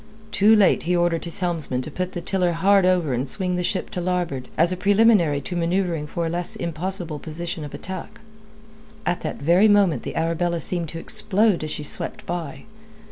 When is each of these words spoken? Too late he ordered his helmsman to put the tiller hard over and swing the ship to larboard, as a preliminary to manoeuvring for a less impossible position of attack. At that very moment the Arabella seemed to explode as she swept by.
Too 0.31 0.55
late 0.55 0.81
he 0.81 0.95
ordered 0.95 1.25
his 1.25 1.41
helmsman 1.41 1.83
to 1.83 1.91
put 1.91 2.13
the 2.13 2.21
tiller 2.21 2.53
hard 2.53 2.87
over 2.87 3.13
and 3.13 3.29
swing 3.29 3.55
the 3.55 3.61
ship 3.61 3.91
to 3.91 4.01
larboard, 4.01 4.47
as 4.57 4.71
a 4.71 4.75
preliminary 4.75 5.41
to 5.41 5.55
manoeuvring 5.55 6.07
for 6.07 6.25
a 6.25 6.29
less 6.29 6.55
impossible 6.55 7.19
position 7.19 7.63
of 7.63 7.75
attack. 7.75 8.19
At 9.05 9.21
that 9.21 9.37
very 9.39 9.67
moment 9.67 10.01
the 10.01 10.15
Arabella 10.15 10.59
seemed 10.59 10.89
to 10.89 10.97
explode 10.99 11.63
as 11.63 11.69
she 11.69 11.83
swept 11.83 12.25
by. 12.25 12.63